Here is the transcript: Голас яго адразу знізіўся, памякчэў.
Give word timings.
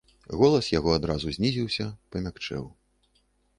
Голас 0.39 0.69
яго 0.79 0.95
адразу 0.99 1.35
знізіўся, 1.37 1.85
памякчэў. 2.17 2.69